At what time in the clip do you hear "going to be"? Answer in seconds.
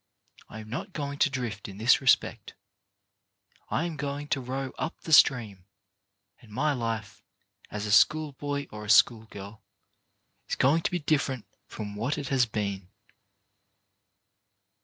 10.55-10.97